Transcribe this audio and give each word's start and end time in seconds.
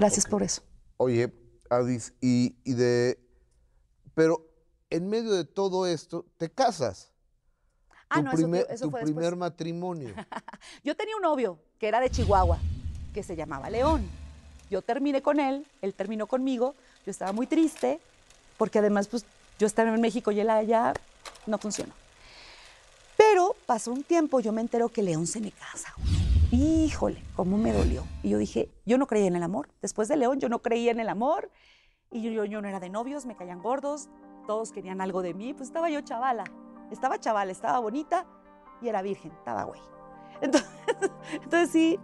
Gracias 0.00 0.24
por 0.24 0.42
eso. 0.42 0.62
Oye, 0.96 1.30
Adis, 1.68 2.14
y, 2.22 2.56
y 2.64 2.72
de. 2.72 3.18
Pero 4.14 4.46
en 4.88 5.08
medio 5.08 5.30
de 5.32 5.44
todo 5.44 5.86
esto, 5.86 6.26
te 6.38 6.50
casas. 6.50 7.12
Ah, 8.08 8.16
tu 8.16 8.22
no, 8.22 8.30
eso, 8.30 8.36
primer, 8.38 8.66
eso 8.70 8.84
tu 8.86 8.90
fue 8.90 9.02
primer 9.02 9.22
después. 9.24 9.38
matrimonio. 9.38 10.14
Yo 10.84 10.96
tenía 10.96 11.14
un 11.16 11.22
novio 11.22 11.58
que 11.78 11.86
era 11.86 12.00
de 12.00 12.10
Chihuahua, 12.10 12.58
que 13.12 13.22
se 13.22 13.36
llamaba 13.36 13.68
León. 13.70 14.08
Yo 14.70 14.82
terminé 14.82 15.20
con 15.20 15.38
él, 15.38 15.66
él 15.82 15.94
terminó 15.94 16.26
conmigo, 16.26 16.74
yo 17.04 17.10
estaba 17.10 17.32
muy 17.32 17.46
triste, 17.48 17.98
porque 18.56 18.78
además 18.78 19.08
pues 19.08 19.24
yo 19.58 19.66
estaba 19.66 19.92
en 19.92 20.00
México 20.00 20.30
y 20.30 20.38
él 20.38 20.48
allá, 20.48 20.92
no 21.46 21.58
funcionó. 21.58 21.92
Pero 23.16 23.56
pasó 23.66 23.90
un 23.92 24.04
tiempo, 24.04 24.38
yo 24.38 24.52
me 24.52 24.60
entero 24.60 24.88
que 24.88 25.02
León 25.02 25.26
se 25.26 25.40
me 25.40 25.50
casa. 25.50 25.92
Híjole, 26.52 27.22
cómo 27.36 27.56
me 27.58 27.72
dolió. 27.72 28.02
Y 28.22 28.30
yo 28.30 28.38
dije, 28.38 28.70
yo 28.84 28.98
no 28.98 29.06
creía 29.06 29.28
en 29.28 29.36
el 29.36 29.42
amor. 29.44 29.68
Después 29.82 30.08
de 30.08 30.16
León, 30.16 30.40
yo 30.40 30.48
no 30.48 30.60
creía 30.60 30.90
en 30.90 30.98
el 30.98 31.08
amor. 31.08 31.50
Y 32.10 32.22
yo, 32.22 32.44
yo, 32.44 32.60
no 32.60 32.66
era 32.66 32.80
de 32.80 32.90
novios, 32.90 33.24
me 33.24 33.36
caían 33.36 33.62
gordos, 33.62 34.08
todos 34.48 34.72
querían 34.72 35.00
algo 35.00 35.22
de 35.22 35.32
mí. 35.32 35.54
Pues 35.54 35.68
estaba 35.68 35.90
yo 35.90 36.00
chavala. 36.00 36.42
Estaba 36.90 37.20
chavala, 37.20 37.52
estaba 37.52 37.78
bonita 37.78 38.26
y 38.82 38.88
era 38.88 39.00
virgen, 39.00 39.30
estaba 39.32 39.62
güey. 39.62 39.80
Entonces, 40.40 40.70
entonces 41.34 41.70
sí, 41.70 41.98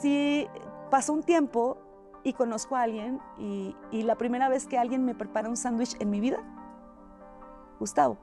sí 0.00 0.48
pasó 0.90 1.12
un 1.12 1.22
tiempo 1.22 1.76
y 2.24 2.32
conozco 2.32 2.74
a 2.74 2.82
alguien 2.82 3.20
y, 3.38 3.76
y 3.92 4.02
la 4.02 4.16
primera 4.16 4.48
vez 4.48 4.66
que 4.66 4.78
alguien 4.78 5.04
me 5.04 5.14
prepara 5.14 5.48
un 5.50 5.58
sándwich 5.58 5.94
en 6.00 6.08
mi 6.10 6.20
vida, 6.20 6.38
Gustavo, 7.78 8.16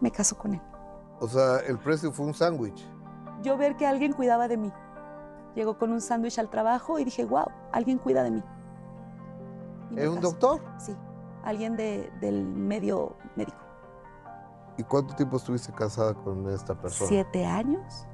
me 0.00 0.12
caso 0.12 0.38
con 0.38 0.54
él. 0.54 0.62
O 1.18 1.26
sea, 1.26 1.58
el 1.66 1.78
precio 1.78 2.12
fue 2.12 2.26
un 2.26 2.34
sándwich. 2.34 2.86
Yo 3.46 3.56
ver 3.56 3.76
que 3.76 3.86
alguien 3.86 4.12
cuidaba 4.12 4.48
de 4.48 4.56
mí. 4.56 4.72
Llegó 5.54 5.78
con 5.78 5.92
un 5.92 6.00
sándwich 6.00 6.40
al 6.40 6.50
trabajo 6.50 6.98
y 6.98 7.04
dije, 7.04 7.24
wow, 7.24 7.46
alguien 7.70 7.96
cuida 7.98 8.24
de 8.24 8.32
mí. 8.32 8.42
Y 9.92 10.00
¿Es 10.00 10.08
un 10.08 10.16
caso. 10.16 10.30
doctor? 10.32 10.60
Sí, 10.78 10.96
alguien 11.44 11.76
de- 11.76 12.10
del 12.20 12.44
medio 12.44 13.14
médico. 13.36 13.56
¿Y 14.76 14.82
cuánto 14.82 15.14
tiempo 15.14 15.36
estuviste 15.36 15.72
casada 15.72 16.12
con 16.14 16.48
esta 16.50 16.74
persona? 16.74 17.08
¿Siete 17.08 17.46
años? 17.46 18.04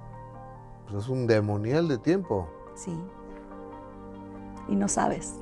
Pues 0.84 1.04
es 1.04 1.08
un 1.08 1.26
demonial 1.26 1.88
de 1.88 1.96
tiempo. 1.96 2.46
Sí. 2.74 2.94
Y 4.68 4.76
no 4.76 4.86
sabes 4.86 5.40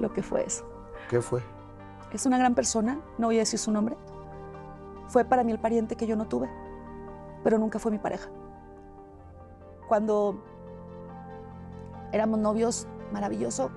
lo 0.00 0.12
que 0.12 0.24
fue 0.24 0.44
eso. 0.44 0.64
¿Qué 1.08 1.20
fue? 1.22 1.42
Es 2.12 2.26
una 2.26 2.38
gran 2.38 2.56
persona, 2.56 2.98
no 3.18 3.28
voy 3.28 3.36
a 3.36 3.40
decir 3.40 3.60
su 3.60 3.70
nombre. 3.70 3.96
Fue 5.06 5.24
para 5.24 5.44
mí 5.44 5.52
el 5.52 5.60
pariente 5.60 5.94
que 5.94 6.08
yo 6.08 6.16
no 6.16 6.26
tuve, 6.26 6.50
pero 7.44 7.56
nunca 7.56 7.78
fue 7.78 7.92
mi 7.92 7.98
pareja. 7.98 8.28
Cuando 9.88 10.36
éramos 12.12 12.38
novios, 12.38 12.86
maravilloso, 13.10 13.70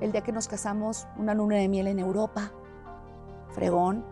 el 0.00 0.10
día 0.10 0.22
que 0.22 0.32
nos 0.32 0.48
casamos, 0.48 1.06
una 1.16 1.34
luna 1.34 1.56
de 1.56 1.68
miel 1.68 1.86
en 1.86 1.98
Europa, 1.98 2.50
fregón, 3.50 4.04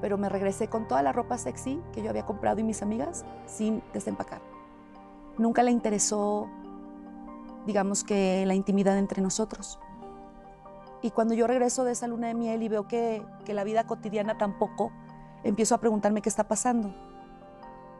pero 0.00 0.18
me 0.18 0.28
regresé 0.28 0.68
con 0.68 0.88
toda 0.88 1.02
la 1.02 1.12
ropa 1.12 1.38
sexy 1.38 1.80
que 1.92 2.02
yo 2.02 2.10
había 2.10 2.26
comprado 2.26 2.60
y 2.60 2.64
mis 2.64 2.82
amigas 2.82 3.24
sin 3.46 3.82
desempacar. 3.92 4.40
Nunca 5.36 5.62
le 5.62 5.70
interesó, 5.70 6.48
digamos 7.66 8.02
que, 8.02 8.44
la 8.46 8.54
intimidad 8.54 8.96
entre 8.98 9.20
nosotros. 9.20 9.78
Y 11.02 11.10
cuando 11.10 11.34
yo 11.34 11.46
regreso 11.46 11.84
de 11.84 11.92
esa 11.92 12.06
luna 12.08 12.28
de 12.28 12.34
miel 12.34 12.62
y 12.62 12.68
veo 12.68 12.88
que, 12.88 13.22
que 13.44 13.52
la 13.52 13.64
vida 13.64 13.86
cotidiana 13.86 14.38
tampoco, 14.38 14.92
empiezo 15.42 15.74
a 15.74 15.78
preguntarme 15.78 16.22
qué 16.22 16.30
está 16.30 16.48
pasando. 16.48 16.94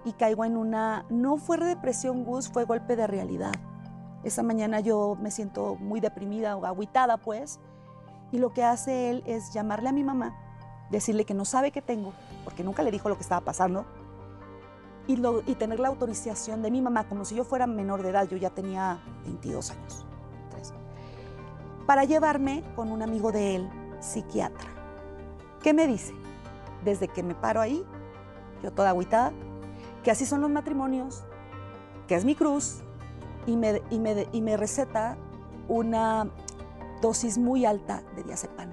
Y 0.04 0.12
caigo 0.12 0.44
en 0.44 0.56
una, 0.56 1.04
no 1.08 1.38
fue 1.38 1.56
depresión, 1.58 2.24
Gus, 2.24 2.48
fue 2.50 2.64
golpe 2.64 2.94
de 2.96 3.06
realidad. 3.06 3.52
Esa 4.22 4.42
mañana 4.42 4.80
yo 4.80 5.16
me 5.20 5.30
siento 5.30 5.76
muy 5.76 6.00
deprimida 6.00 6.56
o 6.56 6.66
agüitada, 6.66 7.16
pues. 7.16 7.58
Y 8.32 8.38
lo 8.38 8.52
que 8.52 8.64
hace 8.64 9.10
él 9.10 9.22
es 9.26 9.52
llamarle 9.52 9.88
a 9.88 9.92
mi 9.92 10.04
mamá, 10.04 10.34
decirle 10.90 11.24
que 11.24 11.34
no 11.34 11.44
sabe 11.44 11.70
qué 11.70 11.80
tengo, 11.82 12.12
porque 12.42 12.64
nunca 12.64 12.82
le 12.82 12.90
dijo 12.90 13.08
lo 13.08 13.16
que 13.16 13.22
estaba 13.22 13.42
pasando, 13.44 13.84
y, 15.06 15.16
lo- 15.16 15.42
y 15.46 15.54
tener 15.54 15.78
la 15.80 15.88
autorización 15.88 16.62
de 16.62 16.70
mi 16.70 16.80
mamá, 16.82 17.04
como 17.08 17.24
si 17.24 17.34
yo 17.34 17.44
fuera 17.44 17.66
menor 17.66 18.02
de 18.02 18.10
edad, 18.10 18.26
yo 18.28 18.36
ya 18.36 18.50
tenía 18.50 18.98
22 19.24 19.70
años, 19.70 20.06
tres, 20.50 20.72
para 21.86 22.04
llevarme 22.04 22.64
con 22.74 22.90
un 22.90 23.02
amigo 23.02 23.30
de 23.30 23.56
él, 23.56 23.68
psiquiatra. 24.00 24.68
¿Qué 25.62 25.72
me 25.74 25.86
dice? 25.86 26.14
Desde 26.84 27.08
que 27.08 27.22
me 27.22 27.34
paro 27.34 27.60
ahí, 27.60 27.84
yo 28.62 28.72
toda 28.72 28.90
agüitada, 28.90 29.32
que 30.04 30.12
así 30.12 30.26
son 30.26 30.40
los 30.42 30.50
matrimonios, 30.50 31.24
que 32.06 32.14
es 32.14 32.24
mi 32.24 32.36
cruz, 32.36 32.82
y 33.46 33.56
me, 33.56 33.82
y 33.90 33.98
me, 33.98 34.28
y 34.32 34.40
me 34.40 34.56
receta 34.56 35.16
una 35.68 36.30
dosis 37.02 37.38
muy 37.38 37.64
alta 37.64 38.02
de 38.14 38.22
diazepam. 38.22 38.70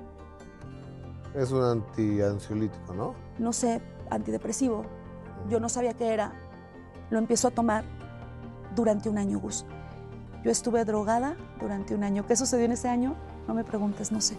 Es 1.33 1.51
un 1.51 1.63
antiansiolítico, 1.63 2.93
¿no? 2.93 3.15
No 3.39 3.53
sé, 3.53 3.81
antidepresivo. 4.09 4.83
Yo 5.49 5.59
no 5.59 5.69
sabía 5.69 5.93
qué 5.93 6.13
era. 6.13 6.33
Lo 7.09 7.17
empiezo 7.17 7.47
a 7.47 7.51
tomar 7.51 7.85
durante 8.75 9.09
un 9.09 9.17
año, 9.17 9.39
Gus. 9.39 9.65
Yo 10.43 10.51
estuve 10.51 10.83
drogada 10.85 11.37
durante 11.59 11.95
un 11.95 12.03
año. 12.03 12.25
¿Qué 12.25 12.35
sucedió 12.35 12.65
en 12.65 12.73
ese 12.73 12.89
año? 12.89 13.15
No 13.47 13.53
me 13.53 13.63
preguntes, 13.63 14.11
no 14.11 14.19
sé. 14.19 14.37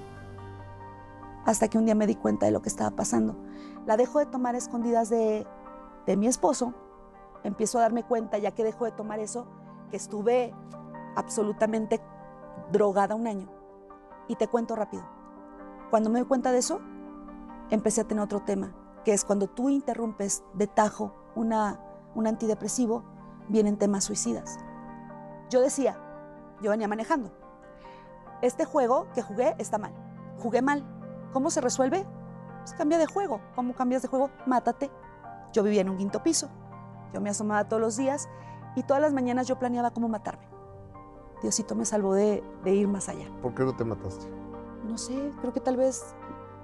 Hasta 1.47 1.69
que 1.69 1.79
un 1.79 1.87
día 1.87 1.95
me 1.95 2.07
di 2.07 2.15
cuenta 2.15 2.47
de 2.47 2.53
lo 2.53 2.61
que 2.61 2.69
estaba 2.69 2.91
pasando. 2.91 3.37
La 3.87 3.97
dejo 3.97 4.19
de 4.19 4.27
tomar 4.27 4.55
a 4.55 4.59
escondidas 4.59 5.09
de, 5.11 5.47
de 6.07 6.17
mi 6.17 6.27
esposo. 6.27 6.75
Empiezo 7.45 7.79
a 7.79 7.83
darme 7.83 8.05
cuenta, 8.05 8.39
ya 8.39 8.53
que 8.53 8.65
dejo 8.65 8.85
de 8.85 8.93
tomar 8.93 9.19
eso, 9.19 9.47
que 9.91 9.97
estuve 9.97 10.55
absolutamente 11.17 12.01
drogada 12.71 13.15
un 13.15 13.27
año. 13.27 13.49
Y 14.29 14.37
te 14.37 14.49
cuento 14.49 14.77
rápido. 14.77 15.05
Cuando 15.91 16.11
me 16.11 16.21
doy 16.21 16.29
cuenta 16.29 16.53
de 16.53 16.59
eso, 16.59 16.81
empecé 17.71 18.01
a 18.01 18.05
tener 18.05 18.23
otro 18.23 18.41
tema, 18.41 18.75
que 19.05 19.13
es 19.13 19.25
cuando 19.25 19.47
tú 19.49 19.69
interrumpes 19.69 20.43
de 20.55 20.67
tajo 20.67 21.15
una, 21.35 21.81
un 22.15 22.27
antidepresivo, 22.27 23.05
vienen 23.49 23.77
temas 23.77 24.05
suicidas. 24.05 24.59
Yo 25.51 25.61
decía, 25.61 25.99
yo 26.63 26.71
venía 26.71 26.89
manejando, 26.89 27.33
este 28.41 28.65
juego 28.65 29.07
que 29.15 29.23
jugué 29.23 29.55
está 29.59 29.79
mal, 29.79 29.93
jugué 30.39 30.63
mal. 30.63 30.85
¿Cómo 31.33 31.51
se 31.51 31.61
resuelve? 31.61 32.05
Pues 32.61 32.75
cambia 32.75 32.99
de 32.99 33.07
juego. 33.07 33.41
¿Cómo 33.55 33.75
cambias 33.75 34.03
de 34.03 34.09
juego? 34.09 34.31
Mátate. 34.47 34.91
Yo 35.53 35.63
vivía 35.63 35.81
en 35.81 35.91
un 35.91 35.97
quinto 35.97 36.23
piso, 36.23 36.49
yo 37.13 37.21
me 37.21 37.31
asomaba 37.31 37.69
todos 37.69 37.81
los 37.83 37.97
días 37.97 38.29
y 38.77 38.83
todas 38.83 39.03
las 39.03 39.13
mañanas 39.13 39.47
yo 39.47 39.59
planeaba 39.59 39.91
cómo 39.91 40.09
matarme. 40.09 40.47
Diosito 41.43 41.75
me 41.75 41.85
salvó 41.85 42.15
de, 42.15 42.43
de 42.63 42.73
ir 42.73 42.87
más 42.87 43.09
allá 43.09 43.27
¿Por 43.43 43.53
qué 43.55 43.65
no 43.65 43.75
te 43.75 43.85
mataste? 43.85 44.27
no 44.87 44.97
sé, 44.99 45.33
creo 45.41 45.53
que 45.53 45.61
tal 45.61 45.77
vez 45.77 46.15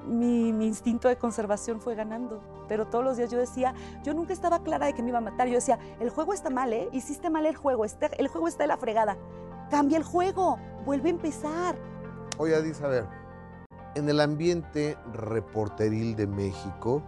mi, 0.06 0.53
mi 0.53 0.66
instinto 0.66 1.08
de 1.08 1.16
conservación 1.16 1.81
fue 1.81 1.94
ganando. 1.94 2.41
Pero 2.69 2.87
todos 2.87 3.04
los 3.04 3.16
días 3.16 3.31
yo 3.31 3.38
decía, 3.38 3.75
yo 4.03 4.12
nunca 4.14 4.32
estaba 4.32 4.60
clara 4.62 4.87
de 4.87 4.92
que 4.94 5.03
me 5.03 5.08
iba 5.10 5.19
a 5.19 5.22
matar. 5.22 5.48
Yo 5.48 5.54
decía, 5.54 5.78
el 6.00 6.10
juego 6.10 6.32
está 6.32 6.50
mal, 6.50 6.72
¿eh? 6.72 6.88
Hiciste 6.92 7.31
mal 7.31 7.47
el 7.47 7.56
juego, 7.56 7.84
este- 7.84 8.10
el 8.20 8.28
juego 8.28 8.48
está 8.48 8.64
de 8.64 8.69
la 8.69 8.76
fregada. 8.76 9.16
Cambia 9.70 9.98
el 9.98 10.04
juego, 10.04 10.58
vuelve 10.84 11.08
a 11.08 11.12
empezar. 11.12 11.76
Oye, 12.38 12.54
Adis, 12.54 12.81
a 12.82 12.88
ver, 12.88 13.06
en 13.94 14.08
el 14.08 14.20
ambiente 14.20 14.97
reporteril 15.12 16.16
de 16.16 16.26
México, 16.26 17.03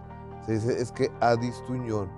se 0.45 0.53
dice, 0.53 0.81
es 0.81 0.91
que 0.91 1.11
Adis 1.21 1.63
Tuñón, 1.65 2.09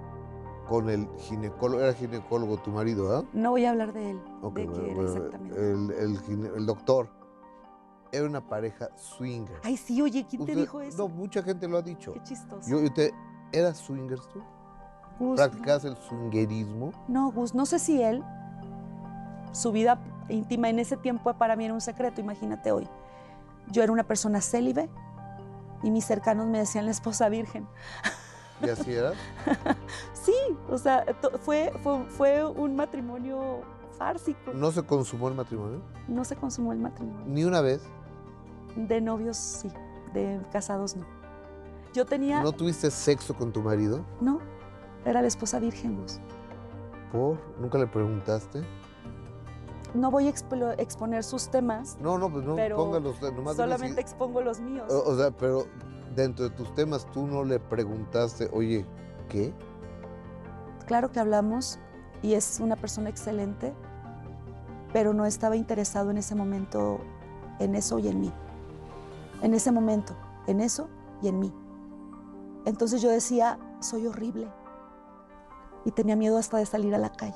con 0.67 0.89
el 0.89 1.07
ginecólogo, 1.17 1.83
era 1.83 1.93
ginecólogo 1.93 2.57
tu 2.57 2.71
marido, 2.71 3.15
¿ah? 3.17 3.23
No 3.33 3.51
voy 3.51 3.65
a 3.65 3.71
hablar 3.71 3.93
de 3.93 4.11
él, 4.11 4.21
Ok, 4.41 4.55
de 4.55 4.65
bueno, 4.65 4.83
quién 4.83 4.95
bueno, 4.95 5.11
exactamente. 5.11 5.71
El, 5.71 5.91
el 5.91 6.19
gine- 6.21 6.51
el 6.55 6.65
doctor, 6.65 7.09
era 8.11 8.25
una 8.25 8.47
pareja 8.47 8.89
swinger. 8.95 9.59
Ay, 9.63 9.75
sí, 9.77 10.01
oye, 10.01 10.25
¿quién 10.29 10.45
te 10.45 10.51
Usted- 10.51 10.61
dijo 10.61 10.81
eso? 10.81 10.97
No, 10.97 11.07
mucha 11.09 11.41
gente 11.43 11.67
lo 11.67 11.77
ha 11.77 11.81
dicho. 11.81 12.13
Qué 12.13 12.23
chistoso. 12.23 12.69
Yo, 12.69 12.91
te, 12.93 13.11
¿Eras 13.51 13.77
swingers 13.77 14.27
tú? 14.29 14.41
Gus, 15.19 15.35
¿Practicabas 15.37 15.85
el 15.85 15.95
swingerismo? 15.97 16.91
No, 17.07 17.31
Gus, 17.31 17.53
no 17.53 17.65
sé 17.65 17.77
si 17.79 18.01
él, 18.01 18.23
su 19.51 19.71
vida 19.71 19.99
íntima 20.29 20.69
en 20.69 20.79
ese 20.79 20.97
tiempo 20.97 21.33
para 21.35 21.55
mí 21.55 21.65
era 21.65 21.73
un 21.73 21.81
secreto, 21.81 22.19
imagínate 22.21 22.71
hoy. 22.71 22.87
Yo 23.71 23.83
era 23.83 23.91
una 23.91 24.03
persona 24.03 24.41
célibe 24.41 24.89
y 25.83 25.91
mis 25.91 26.05
cercanos 26.05 26.47
me 26.47 26.57
decían 26.59 26.85
la 26.85 26.91
esposa 26.91 27.29
virgen. 27.29 27.67
¿Y 28.63 28.69
así 28.69 28.93
eras? 28.93 29.15
Sí, 30.13 30.33
o 30.69 30.77
sea, 30.77 31.03
fue, 31.41 31.73
fue, 31.83 32.05
fue 32.07 32.45
un 32.45 32.77
matrimonio 32.77 33.61
fársico. 33.97 34.53
¿No 34.53 34.71
se 34.71 34.81
consumó 34.83 35.27
el 35.27 35.35
matrimonio? 35.35 35.81
No 36.07 36.23
se 36.23 36.37
consumó 36.37 36.71
el 36.71 36.79
matrimonio. 36.79 37.25
Ni 37.27 37.43
una 37.43 37.59
vez. 37.59 37.81
De 38.77 39.01
novios 39.01 39.35
sí, 39.35 39.69
de 40.13 40.39
casados 40.51 40.95
no. 40.95 41.05
Yo 41.93 42.05
tenía, 42.05 42.37
¿No 42.37 42.45
no, 42.45 42.51
tuviste 42.53 42.89
sexo 42.89 43.35
con 43.35 43.51
tu 43.51 43.61
marido? 43.61 44.03
era 45.05 45.21
la 45.21 45.27
esposa 45.27 45.59
virgen, 45.59 45.99
Gus. 46.01 46.19
¿Por? 47.11 47.37
¿Nunca 47.59 47.77
le 47.77 47.87
preguntaste? 47.87 48.63
No 49.93 50.09
voy 50.09 50.27
a 50.27 50.29
exponer 50.29 51.23
sus 51.23 51.49
temas, 51.49 51.97
No, 52.01 52.17
no, 52.17 52.31
pues 52.31 52.43
no, 52.45 52.55
Pero 52.55 52.77
póngalos. 52.77 53.21
Nomás 53.21 53.57
solamente 53.57 54.01
expongo 54.01 54.41
los 54.41 54.59
míos. 54.59 54.91
o, 54.91 55.11
o 55.11 55.17
sea, 55.17 55.29
pero 55.31 55.67
dentro 56.15 56.49
de 56.49 56.55
tus 56.55 56.73
temas 56.73 57.05
tú 57.11 57.27
no 57.27 57.43
le 57.43 57.59
preguntaste, 57.59 58.49
oye, 58.53 58.85
¿qué? 59.29 59.53
Claro 60.85 61.11
que 61.11 61.19
hablamos 61.19 61.79
y 62.21 62.33
es 62.33 62.59
una 62.59 62.75
persona 62.75 63.09
excelente, 63.09 63.73
pero 64.91 65.13
no 65.13 65.25
estaba 65.25 65.55
interesado 65.55 66.11
en 66.11 66.17
ese 66.17 66.35
momento 66.35 66.99
en 67.59 67.75
eso 67.75 67.99
y 67.99 68.07
en 68.07 68.21
mí. 68.21 68.33
En 69.41 69.53
ese 69.53 69.71
momento, 69.71 70.15
en 70.47 70.61
eso 70.61 70.89
y 71.21 71.27
en 71.27 71.39
mí. 71.39 71.53
Entonces 72.65 73.01
yo 73.01 73.09
decía, 73.09 73.59
soy 73.79 74.07
horrible. 74.07 74.47
Y 75.85 75.91
tenía 75.91 76.15
miedo 76.15 76.37
hasta 76.37 76.57
de 76.57 76.65
salir 76.65 76.95
a 76.95 76.97
la 76.97 77.11
calle. 77.11 77.35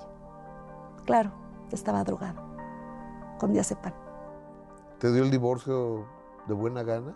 Claro, 1.06 1.32
estaba 1.72 2.04
drogado 2.04 2.42
con 3.38 3.52
diazepam. 3.52 3.94
¿Te 5.00 5.12
dio 5.12 5.24
el 5.24 5.32
divorcio 5.32 6.06
de 6.48 6.54
buena 6.54 6.84
gana? 6.84 7.16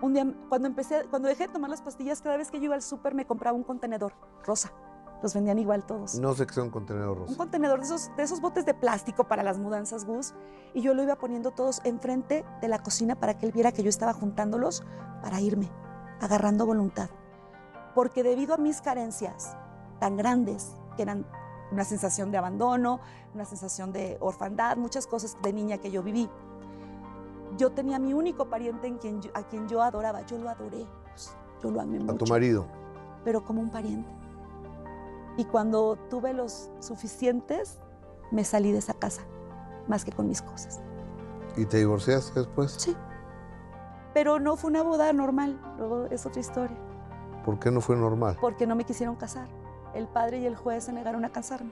Un 0.00 0.12
día, 0.12 0.32
cuando 0.48 0.68
empecé, 0.68 1.06
cuando 1.10 1.28
dejé 1.28 1.48
de 1.48 1.52
tomar 1.52 1.70
las 1.70 1.82
pastillas, 1.82 2.22
cada 2.22 2.36
vez 2.36 2.50
que 2.50 2.58
yo 2.58 2.66
iba 2.66 2.74
al 2.74 2.82
súper 2.82 3.14
me 3.14 3.26
compraba 3.26 3.56
un 3.56 3.64
contenedor 3.64 4.12
rosa. 4.44 4.72
Los 5.22 5.34
vendían 5.34 5.58
igual 5.58 5.84
todos. 5.84 6.14
No 6.20 6.32
sé 6.34 6.46
qué 6.46 6.54
sea 6.54 6.62
un 6.62 6.70
contenedor 6.70 7.18
rosa. 7.18 7.32
Un 7.32 7.36
contenedor 7.36 7.80
de 7.80 7.86
esos, 7.86 8.14
de 8.16 8.22
esos 8.22 8.40
botes 8.40 8.64
de 8.64 8.74
plástico 8.74 9.24
para 9.24 9.42
las 9.42 9.58
mudanzas 9.58 10.04
Gus. 10.04 10.34
Y 10.74 10.82
yo 10.82 10.94
lo 10.94 11.02
iba 11.02 11.16
poniendo 11.16 11.50
todos 11.50 11.80
enfrente 11.84 12.44
de 12.60 12.68
la 12.68 12.78
cocina 12.78 13.16
para 13.16 13.36
que 13.36 13.46
él 13.46 13.52
viera 13.52 13.72
que 13.72 13.82
yo 13.82 13.88
estaba 13.88 14.12
juntándolos 14.12 14.84
para 15.20 15.40
irme, 15.40 15.68
agarrando 16.20 16.66
voluntad. 16.66 17.10
Porque 17.96 18.22
debido 18.22 18.54
a 18.54 18.58
mis 18.58 18.80
carencias 18.80 19.56
tan 19.98 20.16
grandes, 20.16 20.76
que 20.96 21.02
eran 21.02 21.26
una 21.72 21.84
sensación 21.84 22.30
de 22.30 22.38
abandono, 22.38 23.00
una 23.34 23.44
sensación 23.44 23.92
de 23.92 24.16
orfandad, 24.20 24.76
muchas 24.76 25.08
cosas 25.08 25.36
de 25.42 25.52
niña 25.52 25.78
que 25.78 25.90
yo 25.90 26.02
viví, 26.02 26.30
yo 27.58 27.70
tenía 27.70 27.96
a 27.96 27.98
mi 27.98 28.14
único 28.14 28.46
pariente 28.46 28.86
en 28.86 28.96
quien 28.96 29.20
a 29.34 29.42
quien 29.42 29.68
yo 29.68 29.82
adoraba. 29.82 30.22
Yo 30.22 30.38
lo 30.38 30.48
adoré, 30.48 30.86
Gus. 31.12 31.32
yo 31.62 31.70
lo 31.70 31.80
amé 31.80 31.98
mucho. 31.98 32.12
A 32.12 32.18
tu 32.18 32.26
marido. 32.26 32.66
Pero 33.24 33.44
como 33.44 33.60
un 33.60 33.70
pariente. 33.70 34.08
Y 35.36 35.44
cuando 35.44 35.96
tuve 36.08 36.32
los 36.32 36.70
suficientes, 36.80 37.78
me 38.30 38.44
salí 38.44 38.72
de 38.72 38.78
esa 38.78 38.94
casa, 38.94 39.22
más 39.86 40.04
que 40.04 40.12
con 40.12 40.26
mis 40.26 40.42
cosas. 40.42 40.80
¿Y 41.56 41.66
te 41.66 41.78
divorciaste 41.78 42.40
después? 42.40 42.72
Sí. 42.78 42.96
Pero 44.14 44.40
no 44.40 44.56
fue 44.56 44.70
una 44.70 44.82
boda 44.82 45.12
normal, 45.12 45.60
luego 45.78 46.06
es 46.06 46.26
otra 46.26 46.40
historia. 46.40 46.76
¿Por 47.44 47.58
qué 47.58 47.70
no 47.70 47.80
fue 47.80 47.96
normal? 47.96 48.36
Porque 48.40 48.66
no 48.66 48.74
me 48.74 48.84
quisieron 48.84 49.16
casar. 49.16 49.48
El 49.94 50.06
padre 50.08 50.38
y 50.38 50.46
el 50.46 50.56
juez 50.56 50.84
se 50.84 50.92
negaron 50.92 51.24
a 51.24 51.30
casarme. 51.30 51.70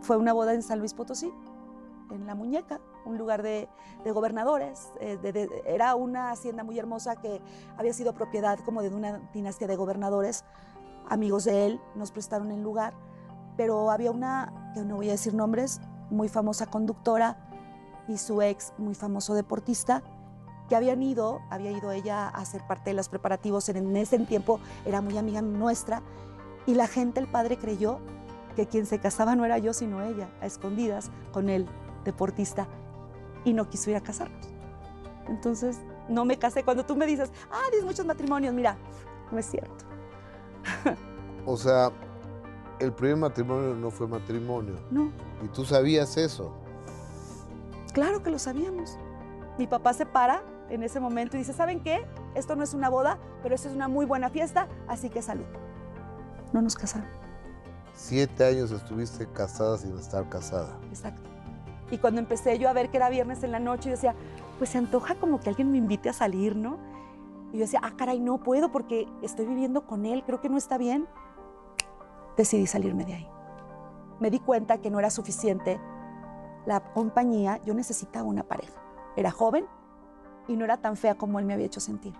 Fue 0.00 0.16
una 0.16 0.32
boda 0.32 0.54
en 0.54 0.62
San 0.62 0.78
Luis 0.78 0.94
Potosí, 0.94 1.32
en 2.10 2.26
La 2.26 2.34
Muñeca, 2.34 2.80
un 3.04 3.18
lugar 3.18 3.42
de, 3.42 3.68
de 4.04 4.10
gobernadores. 4.12 4.90
eh, 5.00 5.16
de- 5.22 5.32
de- 5.32 5.62
era 5.66 5.94
una 5.94 6.30
hacienda 6.30 6.64
muy 6.64 6.78
hermosa 6.78 7.16
que 7.16 7.40
había 7.76 7.92
sido 7.92 8.14
propiedad 8.14 8.58
como 8.64 8.82
de 8.82 8.88
una 8.88 9.18
dinastía 9.32 9.66
de 9.68 9.76
gobernadores. 9.76 10.44
Amigos 11.08 11.44
de 11.44 11.66
él 11.66 11.80
nos 11.94 12.12
prestaron 12.12 12.50
el 12.50 12.62
lugar, 12.62 12.94
pero 13.56 13.90
había 13.90 14.10
una, 14.10 14.72
que 14.74 14.80
no 14.82 14.96
voy 14.96 15.08
a 15.08 15.12
decir 15.12 15.34
nombres, 15.34 15.80
muy 16.10 16.28
famosa 16.28 16.66
conductora 16.66 17.36
y 18.08 18.16
su 18.18 18.42
ex, 18.42 18.72
muy 18.78 18.94
famoso 18.94 19.34
deportista, 19.34 20.02
que 20.68 20.76
habían 20.76 21.02
ido, 21.02 21.40
había 21.50 21.72
ido 21.72 21.90
ella 21.90 22.28
a 22.28 22.44
ser 22.44 22.64
parte 22.66 22.90
de 22.90 22.94
los 22.94 23.08
preparativos, 23.08 23.68
en, 23.68 23.76
en 23.76 23.96
ese 23.96 24.18
tiempo 24.20 24.60
era 24.84 25.00
muy 25.00 25.18
amiga 25.18 25.42
nuestra, 25.42 26.02
y 26.66 26.74
la 26.74 26.86
gente, 26.86 27.18
el 27.20 27.26
padre 27.26 27.56
creyó 27.58 27.98
que 28.54 28.66
quien 28.66 28.86
se 28.86 29.00
casaba 29.00 29.34
no 29.34 29.44
era 29.44 29.58
yo, 29.58 29.72
sino 29.72 30.00
ella, 30.02 30.28
a 30.40 30.46
escondidas, 30.46 31.10
con 31.32 31.48
el 31.48 31.66
deportista, 32.04 32.66
y 33.44 33.52
no 33.52 33.68
quiso 33.70 33.90
ir 33.90 33.96
a 33.96 34.00
casarnos. 34.00 34.48
Entonces, 35.28 35.78
no 36.08 36.24
me 36.24 36.38
casé. 36.38 36.62
Cuando 36.64 36.84
tú 36.84 36.96
me 36.96 37.06
dices, 37.06 37.30
ah, 37.50 37.62
tienes 37.70 37.86
muchos 37.86 38.04
matrimonios, 38.04 38.52
mira, 38.52 38.76
no 39.30 39.38
es 39.38 39.46
cierto. 39.46 39.84
O 41.46 41.56
sea, 41.56 41.90
el 42.78 42.92
primer 42.92 43.16
matrimonio 43.16 43.74
no 43.74 43.90
fue 43.90 44.06
matrimonio. 44.06 44.74
No, 44.90 45.10
Y 45.42 45.48
tú 45.48 45.64
sabías 45.64 46.16
eso. 46.16 46.52
claro 47.92 48.22
que 48.22 48.30
lo 48.30 48.38
sabíamos. 48.38 48.98
Mi 49.58 49.66
papá 49.66 49.92
se 49.94 50.06
para 50.06 50.42
en 50.68 50.82
ese 50.82 51.00
momento 51.00 51.36
y 51.36 51.40
dice, 51.40 51.52
¿saben 51.52 51.80
qué? 51.82 52.06
Esto 52.34 52.56
no 52.56 52.62
es 52.62 52.74
una 52.74 52.88
boda, 52.88 53.18
pero 53.42 53.54
esto 53.54 53.68
es 53.68 53.74
una 53.74 53.88
muy 53.88 54.06
buena 54.06 54.30
fiesta, 54.30 54.68
así 54.88 55.10
que 55.10 55.22
salud. 55.22 55.46
No 56.52 56.62
nos 56.62 56.74
casaron. 56.76 57.08
Siete 57.94 58.44
años 58.44 58.70
estuviste 58.70 59.26
casada 59.26 59.76
sin 59.78 59.96
estar 59.98 60.28
casada. 60.28 60.78
Exacto. 60.88 61.28
Y 61.90 61.98
cuando 61.98 62.20
empecé 62.20 62.58
yo 62.58 62.68
a 62.68 62.72
ver 62.72 62.90
que 62.90 62.96
era 62.96 63.08
viernes 63.08 63.42
en 63.42 63.52
la 63.52 63.58
noche, 63.58 63.86
yo 63.86 63.90
decía, 63.92 64.14
pues 64.58 64.70
se 64.70 64.78
antoja 64.78 65.14
como 65.16 65.40
que 65.40 65.48
alguien 65.48 65.72
me 65.72 65.78
invite 65.78 66.08
a 66.08 66.12
salir, 66.12 66.56
¿no? 66.56 66.78
Y 67.52 67.54
yo 67.54 67.60
decía, 67.60 67.80
ah, 67.82 67.92
caray, 67.96 68.20
no 68.20 68.38
puedo 68.38 68.70
porque 68.70 69.08
estoy 69.22 69.46
viviendo 69.46 69.86
con 69.86 70.06
él, 70.06 70.22
creo 70.24 70.40
que 70.40 70.48
no 70.48 70.56
está 70.56 70.78
bien. 70.78 71.08
Decidí 72.36 72.66
salirme 72.66 73.04
de 73.04 73.14
ahí. 73.14 73.28
Me 74.20 74.30
di 74.30 74.38
cuenta 74.38 74.78
que 74.78 74.90
no 74.90 74.98
era 74.98 75.10
suficiente 75.10 75.80
la 76.66 76.80
compañía, 76.92 77.60
yo 77.64 77.74
necesitaba 77.74 78.26
una 78.26 78.44
pareja. 78.44 78.80
Era 79.16 79.30
joven 79.30 79.66
y 80.46 80.56
no 80.56 80.64
era 80.64 80.76
tan 80.76 80.96
fea 80.96 81.16
como 81.16 81.38
él 81.38 81.44
me 81.44 81.54
había 81.54 81.66
hecho 81.66 81.80
sentir 81.80 82.14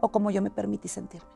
o 0.00 0.08
como 0.10 0.30
yo 0.30 0.42
me 0.42 0.50
permití 0.50 0.88
sentirme. 0.88 1.35